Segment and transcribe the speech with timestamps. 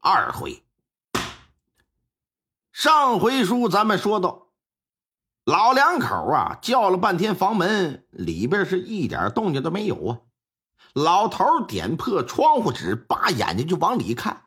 [0.00, 0.62] 二回，
[2.70, 4.46] 上回书咱们说到，
[5.44, 10.20] 老两口啊叫了半天房门，里边是一点动静都没有啊。
[10.94, 14.44] 老头点破窗户纸，把眼睛就往里看，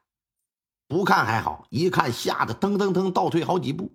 [0.87, 3.93] 不看还好，一看吓得噔噔噔倒退好几步。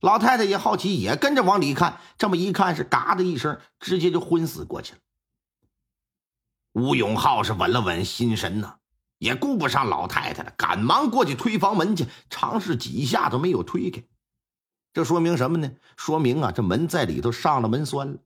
[0.00, 4.98] 老太太也好奇，也跟着往里看，这么一看是嘎的一声，直接就昏死过去了。
[6.72, 8.79] 吴永浩是稳了稳心神呐。
[9.20, 14.02] 也顾不上老太太了，赶忙过去推房门去，尝试几下都没有推开。
[14.94, 15.70] 这说明什么呢？
[15.98, 18.18] 说明啊，这门在里头上了门栓了。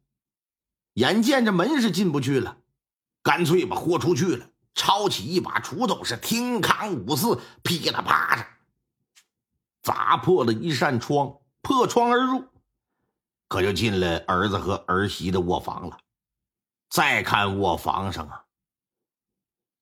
[0.92, 2.58] 眼见着门是进不去了，
[3.24, 8.48] 干脆吧豁出去了，抄起一把锄头，是听扛五四，噼里啪啦，
[9.82, 12.44] 砸破了一扇窗，破窗而入，
[13.48, 15.98] 可就进了儿子和儿媳的卧房了。
[16.88, 18.43] 再看卧房上啊。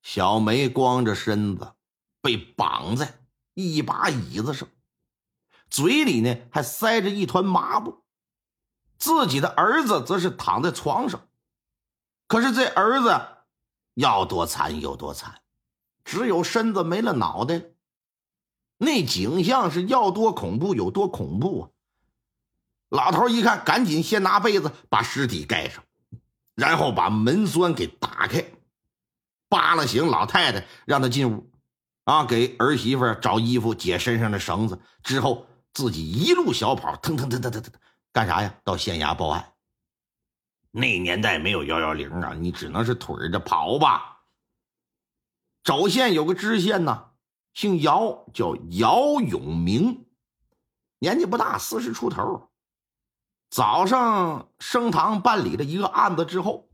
[0.03, 1.73] 小梅光着身子，
[2.21, 3.21] 被绑在
[3.55, 4.69] 一把椅子上，
[5.71, 8.03] 嘴里呢还塞着一团麻布。
[8.99, 11.29] 自己的儿子则是躺在床上，
[12.29, 13.21] 可是这儿子
[13.95, 15.43] 要多惨有多惨，
[16.05, 17.63] 只有身子没了脑袋。
[18.79, 21.71] 那景象是要多恐怖有多恐怖啊！
[22.89, 25.85] 老头一看，赶紧先拿被子把尸体盖上，
[26.55, 28.45] 然后把门栓给打开。
[29.53, 31.53] 扒拉醒老太太，让她进屋，
[32.05, 37.71] 啊，给儿媳妇找衣服、解身上的绳子，之后自己一路小跑，腾腾腾腾腾腾，
[38.15, 38.55] 干啥呀？
[38.65, 39.53] 到县衙报案。
[40.71, 44.23] 那年代没有幺幺零啊，你只能是腿着跑吧。
[45.63, 47.11] 周县有个知县呢，
[47.53, 50.07] 姓姚，叫姚永明，
[50.99, 52.49] 年纪不大，四十出头。
[53.51, 56.71] 早上升堂办理了一个案子之后。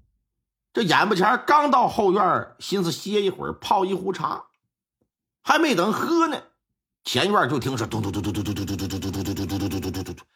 [0.78, 4.44] 这眼巴前刚到后院，寻思歇一会儿，泡一壶茶，
[5.42, 6.40] 还没等喝呢，
[7.02, 10.26] 前院就听是咚咚咚咚咚咚咚咚咚咚咚咚咚咚咚咚咚咚咚，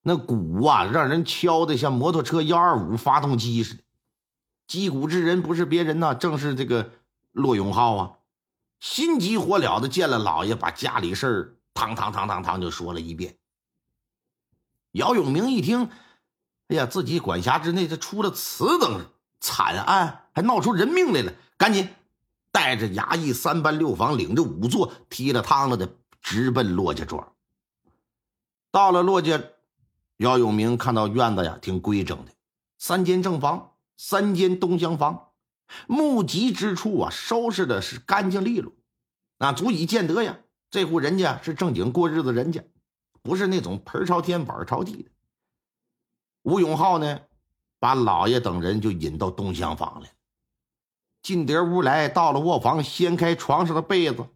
[0.00, 3.82] 那鼓啊，让人敲的像摩托车幺二五发动机似的。
[4.66, 6.90] 击鼓之人不是别人呐，正是这个
[7.32, 8.12] 骆永浩啊，
[8.80, 13.36] 心急火燎的见了老爷，把家里事儿堂堂堂堂堂就说了一遍。
[14.92, 15.90] 姚永明一听。
[16.70, 19.04] 哎呀，自己管辖之内，这出了此等
[19.40, 21.32] 惨案，还闹出人命来了！
[21.56, 21.88] 赶紧
[22.52, 27.32] 带着衙役三班六房，领着仵作，提了汤了的直奔骆家庄。
[28.70, 29.42] 到了骆家，
[30.18, 32.30] 姚永明看到院子呀，挺规整的，
[32.78, 35.30] 三间正房，三间东厢房，
[35.88, 38.72] 目及之处啊，收拾的是干净利落，
[39.38, 40.38] 那足以见得呀，
[40.70, 42.62] 这户人家是正经过日子人家，
[43.22, 45.10] 不是那种盆朝天碗朝地的。
[46.42, 47.20] 吴永浩呢，
[47.78, 50.10] 把老爷等人就引到东厢房来。
[51.22, 54.26] 进得屋来到了卧房，掀开床上的被子，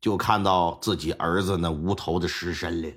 [0.00, 2.96] 就看到自己儿子那无头的尸身来了。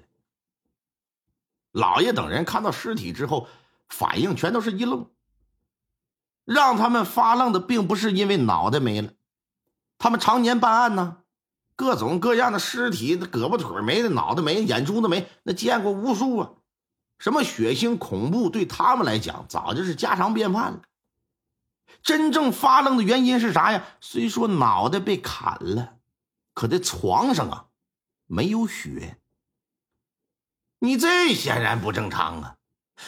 [1.71, 3.47] 老爷等人看到尸体之后，
[3.89, 5.07] 反应全都是一愣。
[6.43, 9.11] 让他们发愣的，并不是因为脑袋没了，
[9.99, 11.17] 他们常年办案呢，
[11.75, 16.51] 各种各样的尸体，那胳膊腿没的，脑袋没，眼珠子没，那见过无数啊。
[17.19, 20.81] 什么血腥恐怖，对他们来讲早就是家常便饭了。
[22.03, 23.83] 真正发愣的原因是啥呀？
[24.01, 25.97] 虽说脑袋被砍了，
[26.53, 27.65] 可这床上啊
[28.27, 29.17] 没有血。
[30.79, 32.57] 你这显然不正常啊！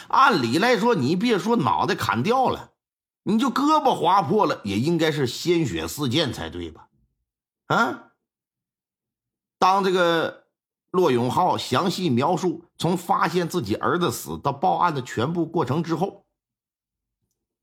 [0.08, 2.72] 按理来说，你别说脑袋砍掉了，
[3.22, 6.88] 你就胳膊划破了，也应该是鲜血四溅才对吧？
[7.66, 8.10] 啊，
[9.58, 10.49] 当这个。
[10.90, 16.26] 骆永浩详细描述从发现自己儿子死到报案的全部过程之后，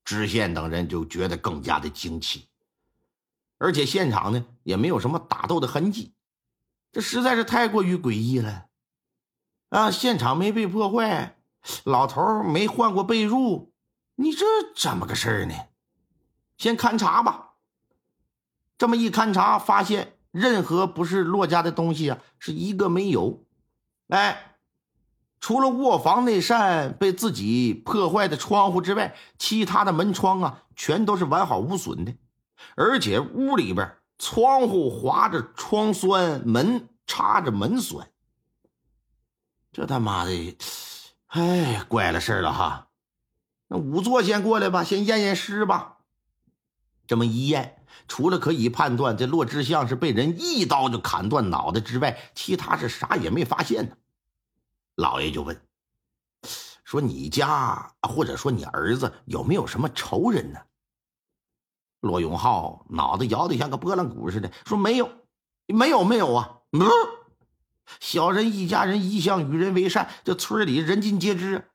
[0.05, 2.47] 知县等人就觉得更加的惊奇，
[3.57, 6.13] 而且现场呢也没有什么打斗的痕迹，
[6.91, 8.67] 这实在是太过于诡异了。
[9.69, 11.37] 啊，现场没被破坏，
[11.83, 13.71] 老头没换过被褥，
[14.15, 15.53] 你这怎么个事儿呢？
[16.57, 17.55] 先勘察吧。
[18.77, 20.16] 这么一勘察，发现。
[20.37, 23.43] 任何不是骆家的东西啊，是一个没有。
[24.09, 24.55] 哎，
[25.39, 32.13] 除了卧房那扇被自己破坏的窗户之外，其他的门窗啊，全都是完好无损的。
[32.75, 38.07] 而且屋里边窗户划着窗栓，门插着门栓。
[39.71, 40.57] 这他妈的，
[41.27, 42.87] 哎，怪了事了哈！
[43.67, 45.97] 那仵作先过来吧，先验验尸吧。
[47.05, 47.76] 这么一验，
[48.07, 53.95] 除了可以判断这骆志相是被人一刀就砍断脑袋之外，其他是啥也没发现呢。
[54.95, 55.59] 老爷就问。
[56.83, 60.59] 说你家或者说你儿子有没有什么仇人呢？
[61.99, 65.11] 罗永浩脑袋摇得像个拨浪鼓似的，说没有，
[65.65, 66.59] 没有，没有啊！
[66.71, 66.87] 嗯，
[67.99, 71.69] 小人一家人一向与人为善，这村里人尽皆知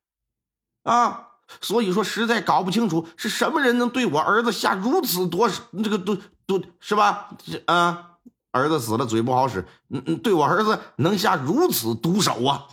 [0.84, 6.16] 啊，所以说实在搞不清楚是什么人能对我儿子下如此多这个毒
[6.46, 7.30] 毒是吧？
[7.66, 8.18] 啊，
[8.50, 12.68] 儿子死了嘴不好使，嗯嗯，对我儿子能下如此毒手啊？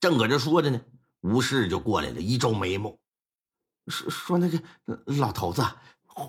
[0.00, 0.80] 正搁这说着呢。
[1.22, 2.96] 吴氏就过来了，一皱眉毛，
[3.88, 4.62] 说：“说那个
[5.06, 5.64] 老头子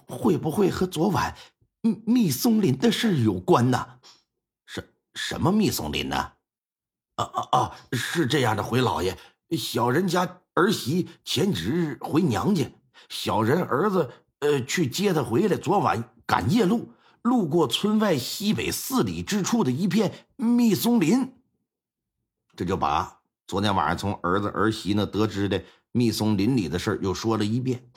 [0.07, 1.37] 会不会和昨晚
[2.03, 3.99] 密松林的事有关呢？
[4.65, 6.15] 什什么密松林呢？
[7.15, 7.75] 啊啊啊！
[7.91, 9.15] 是这样的，回老爷，
[9.55, 12.65] 小人家儿媳前几日回娘家，
[13.09, 14.09] 小人儿子
[14.39, 15.55] 呃去接她回来。
[15.55, 16.89] 昨晚赶夜路，
[17.21, 21.31] 路过村外西北四里之处的一片密松林，
[22.55, 25.63] 这就把。”昨天晚上从儿子儿媳那得知的
[25.93, 27.89] 密松林里的事又说了一遍。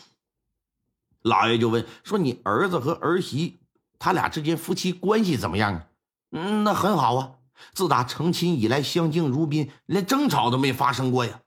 [1.22, 3.58] 老爷就问说：“你儿子和儿媳
[3.98, 5.86] 他俩之间夫妻关系怎么样啊
[6.30, 7.32] ？”“嗯，那很好啊，
[7.72, 11.40] 自打成亲以来相敬如宾，连争吵都没发生过呀。”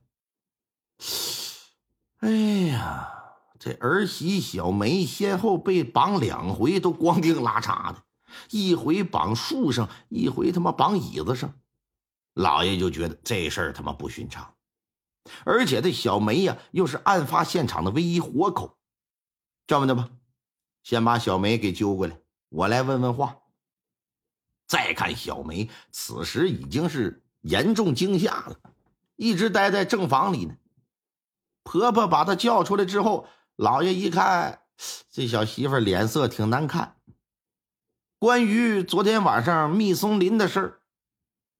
[2.19, 3.09] 哎呀，
[3.59, 8.03] 这儿媳小梅先后被绑两回，都光腚拉碴的，
[8.49, 11.53] 一回绑树上，一回他妈绑椅子上。
[12.33, 14.55] 老爷就觉得这事儿他妈不寻常，
[15.43, 18.77] 而且这小梅呀，又是案发现场的唯一活口。
[19.67, 20.09] 这么的吧，
[20.81, 22.17] 先把小梅给揪过来，
[22.49, 23.37] 我来问问话。
[24.65, 28.59] 再看小梅，此时已经是严重惊吓了，
[29.15, 30.55] 一直待在正房里呢。
[31.63, 34.59] 婆婆把她叫出来之后，老爷一看，
[35.09, 36.95] 这小媳妇脸色挺难看。
[38.19, 40.79] 关于昨天晚上密松林的事儿，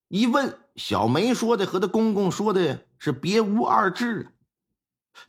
[0.08, 0.60] 一问。
[0.76, 4.34] 小梅说的和她公公说的是别无二致。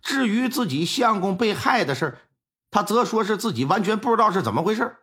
[0.00, 2.16] 至于自己相公被害的事
[2.70, 4.96] 她则说是自己完全不知道是怎么回事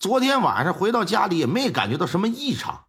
[0.00, 2.86] 昨天晚上回到家里也没感觉到什么异常，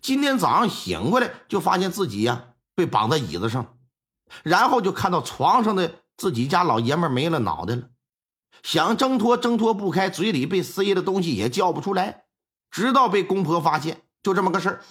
[0.00, 3.76] 今天早上醒过来就发现自己呀被绑在椅子上，
[4.42, 7.90] 然后就看到床上的自己家老爷们没了脑袋了，
[8.62, 12.24] 想挣脱挣脱不开，嘴里被塞的东西也叫不出来，
[12.70, 14.82] 直到被公婆发现，就这么个事儿。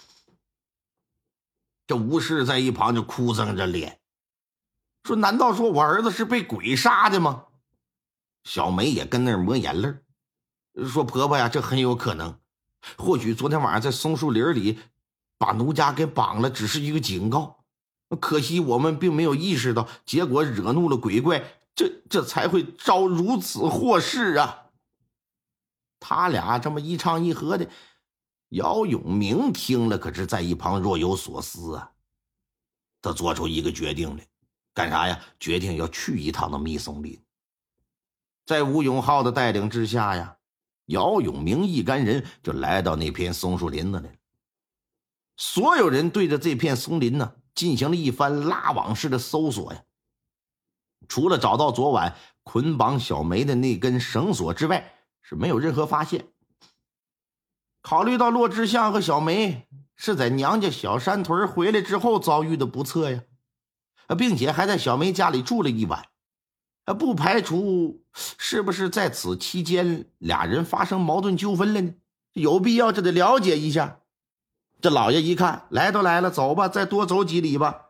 [1.88, 4.00] 这吴氏在一旁就哭丧着脸，
[5.04, 7.46] 说：“难道说我儿子是被鬼杀的吗？”
[8.46, 9.94] 小梅也跟那儿抹眼泪
[10.88, 12.40] 说：“婆婆呀，这很有可能。
[12.98, 14.80] 或许昨天晚上在松树林里
[15.38, 17.59] 把奴家给绑了，只是一个警告。
[18.16, 21.44] 可惜我们并没有意识到，结果惹怒了鬼怪，
[21.76, 24.68] 这这才会招如此祸事啊！”
[26.00, 27.70] 他俩这么一唱一和的。
[28.50, 31.92] 姚永明听了，可是在一旁若有所思啊。
[33.00, 34.26] 他做出一个决定来，
[34.74, 35.22] 干啥呀？
[35.40, 37.22] 决定要去一趟那密松林。
[38.46, 40.38] 在吴永浩的带领之下呀，
[40.86, 44.10] 姚永明一干人就来到那片松树林子里。
[45.38, 49.84] 所有人对着这片松林呢，进行了一番拉网式的搜索呀。
[51.10, 56.30] 除了找到昨晚捆绑小梅的那根绳索之外，是没有任何发现。
[57.82, 63.24] 考虑到骆志相和小梅是在娘家小山屯回来之后遭遇的不测呀，
[64.18, 66.08] 并且还在小梅家里住了一晚，
[66.98, 68.06] 不排除
[68.38, 71.94] 是不是在此期间俩人发生矛盾纠纷了呢？
[72.32, 74.00] 有必要就得了解一下。
[74.82, 77.88] 这老爷一看，来都来了，走吧，再多走几里吧。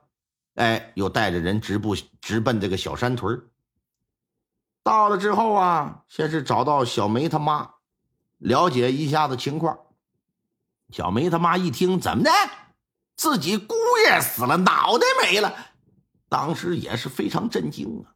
[0.55, 3.41] 哎，又带着人直步直奔这个小山屯
[4.83, 7.71] 到了之后啊，先是找到小梅他妈。
[8.39, 9.77] 了解一下子情况，
[10.91, 12.31] 小梅他妈一听怎么的，
[13.17, 15.53] 自己姑爷死了，脑袋没了，
[16.29, 18.15] 当时也是非常震惊啊，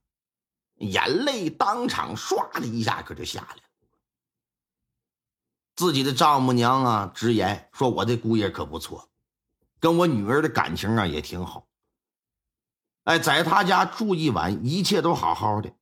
[0.77, 3.61] 眼泪当场唰的一下可就下来了。
[5.75, 9.09] 自己的丈母娘啊直言说：“我的姑爷可不错，
[9.79, 11.67] 跟我女儿的感情啊也挺好。
[13.05, 15.73] 哎，在他家住一晚，一切都好好的，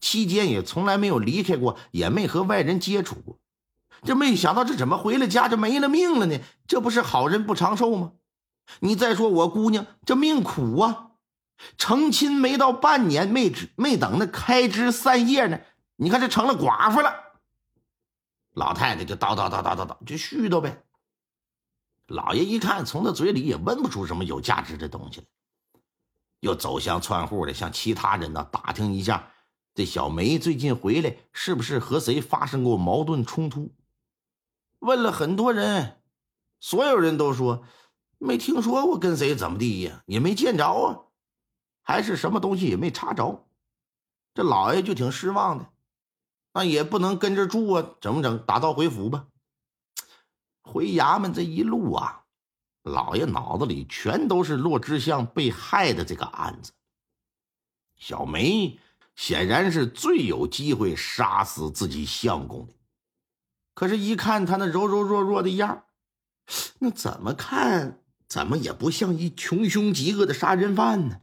[0.00, 3.38] 期间也从来没有离开过，也没和外人接触过。”
[4.04, 6.40] 这没想到，这怎么回了家就没了命了呢？
[6.66, 8.12] 这不是好人不长寿吗？
[8.80, 11.10] 你再说我姑娘这命苦啊，
[11.76, 15.60] 成亲没到半年，没没等那开枝散叶呢，
[15.96, 17.31] 你看这成了寡妇了。
[18.52, 20.84] 老太太就叨叨叨叨叨叨，就絮叨呗。
[22.06, 25.26] 老爷一看，从他嘴里也问不出什么有价值的东西来，
[26.40, 29.30] 又走向串户的，向其他人呢打听一下，
[29.74, 33.72] 这小梅最近回来是不是和谁发生过矛盾冲突？
[34.80, 36.02] 问了很多人，
[36.60, 37.64] 所有人都说
[38.18, 40.98] 没听说过跟谁怎么地呀，也没见着啊，
[41.82, 43.46] 还是什么东西也没查着。
[44.34, 45.70] 这老爷就挺失望的，
[46.52, 48.38] 那也不能跟着住啊，怎么整？
[48.46, 49.26] 打道回府吧。
[50.62, 52.24] 回衙门这一路啊，
[52.82, 56.72] 老爷脑子里全都是骆之相被害的这个案子。
[57.96, 58.78] 小梅
[59.14, 62.74] 显然是最有机会杀死自己相公的，
[63.74, 65.84] 可是，一看他那柔柔弱弱的样
[66.80, 71.20] 那怎么看怎么也不像一穷凶极恶的杀人犯呢？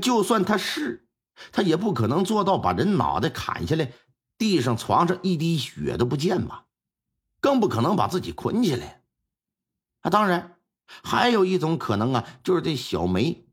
[0.00, 1.08] 就算他是，
[1.52, 3.92] 他也不可能做到把人脑袋砍下来，
[4.38, 6.64] 地上床上一滴血都不见吧？
[7.40, 9.02] 更不可能把自己捆起来。
[10.00, 13.44] 啊，当然，还有一种可能啊，就是这小梅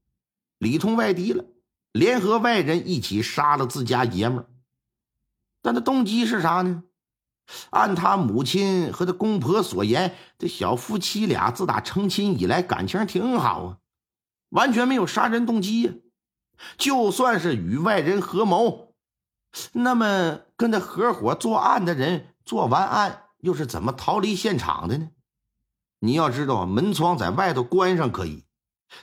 [0.60, 1.46] 里通外敌了，
[1.92, 4.46] 联合外人一起杀了自家爷们儿。
[5.62, 6.84] 但他动机是啥呢？
[7.70, 13.78] 按他母亲和他公婆所言，这小夫妻俩自打成亲以来感情挺好啊，
[14.50, 15.94] 完全没有杀人动机呀。
[16.78, 18.95] 就算是与外人合谋，
[19.74, 23.22] 那么跟他合伙作案的人做完案。
[23.42, 25.10] 又是怎么逃离现场的呢？
[26.00, 28.44] 你要知道，门窗在外头关上可以，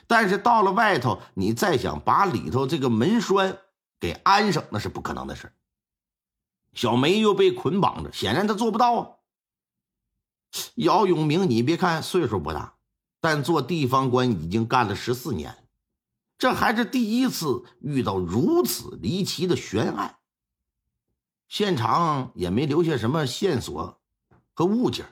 [0.05, 3.59] 但是到了外头，你再想把里头这个门栓
[4.01, 5.53] 给安上，那是不可能的事
[6.73, 9.09] 小梅又被捆绑着，显然她做不到啊。
[10.75, 12.73] 姚永明，你别看岁数不大，
[13.21, 15.55] 但做地方官已经干了十四年，
[16.37, 20.17] 这还是第一次遇到如此离奇的悬案。
[21.53, 24.01] 现场也没留下什么线索。
[24.55, 25.05] 和物件，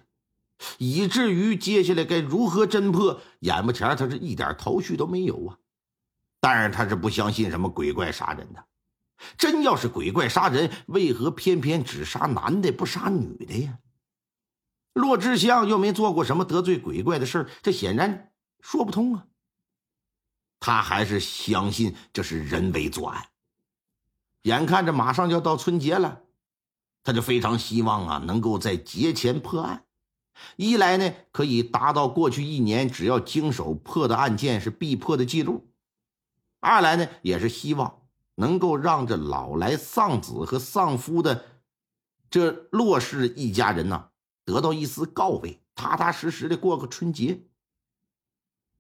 [0.80, 5.60] 以至于接下来该如何侦破，眼巴前他是一点头绪都没有啊！
[6.40, 8.66] 但是他是不相信什么鬼怪杀人的，
[9.38, 13.78] 真要是鬼怪杀人，为何偏偏只杀男的不杀女的呀？
[14.94, 18.32] 骆志祥又没做过什么得罪鬼怪的事这显然
[18.62, 19.28] 说不通啊！
[20.60, 23.28] 他还是相信这是人为作案。
[24.42, 26.24] 眼看着马上就要到春节了。
[27.04, 29.86] 他就非常希望啊，能够在节前破案。
[30.56, 35.68] 一来呢，可以达到过去一年只要经手破的案件是必破的记录；
[36.60, 38.02] 二来呢，也是希望
[38.36, 41.46] 能够让这老来丧子和丧夫的
[42.30, 44.10] 这骆氏一家人呢，
[44.46, 47.44] 得到一丝告慰，踏踏实实的过个春节。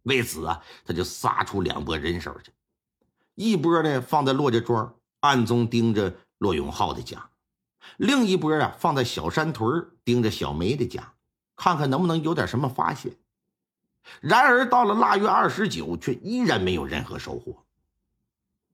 [0.03, 2.51] 为此啊，他就撒出两拨人手去，
[3.35, 7.30] 一波呢放在骆家庄，暗中盯着骆永浩的家。
[7.97, 11.13] 另一波啊，放在小山屯盯着小梅的家，
[11.55, 13.17] 看看能不能有点什么发现。
[14.19, 17.63] 然而到了腊月二十九，却依然没有任何收获。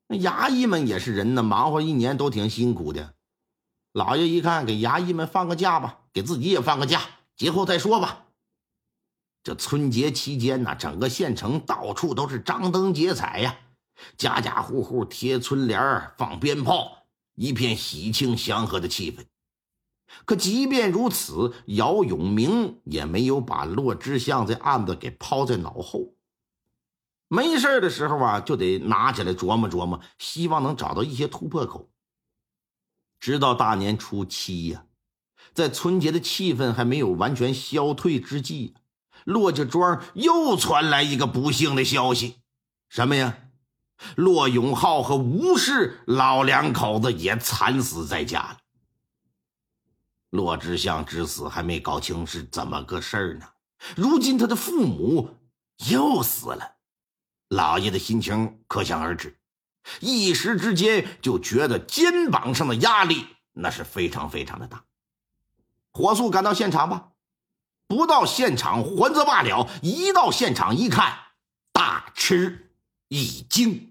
[0.07, 3.13] 那衙役们也是人呢，忙活一年都挺辛苦的。
[3.91, 7.01] 老爷一看，给衙役们放个假吧，给自己也放个假，
[7.35, 8.25] 节后再说吧。
[9.43, 13.57] 这春节期间呢，整个县城到处都是张灯结彩呀，
[14.17, 16.96] 家家户户贴春联放鞭炮。
[17.37, 19.27] 一片喜庆祥和的气氛，
[20.25, 26.15] 可即便如此，姚永明也没有把骆之相这案子给抛在脑后。
[27.27, 31.91] 没事的时候啊，就得拿起来琢磨琢磨，希望能找到一些突破口。
[33.19, 34.85] 直到大年初七呀，
[35.53, 38.73] 在春节的气氛还没有完全消退之际，
[39.25, 42.37] 骆家庄又传来一个不幸的消息，
[42.89, 43.37] 什么呀？
[44.15, 48.57] 骆永浩和吴氏老两口子也惨死在家了。
[50.29, 53.47] 骆志祥之死还没搞清是怎么个事儿呢，
[53.95, 55.37] 如今他的父母
[55.89, 56.75] 又死了，
[57.47, 59.39] 老爷的心情可想而知，
[60.01, 64.83] 一时之间就觉得肩膀上的压力那是非常非常的大。
[65.93, 67.09] 火速赶到现场吧，
[67.87, 71.17] 不到现场还则罢了，一到现场一看，
[71.71, 72.66] 大吃。
[73.09, 73.89] 已经。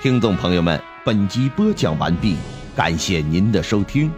[0.00, 2.36] 听众朋友们，本集播讲完毕，
[2.74, 4.10] 感谢您的收听。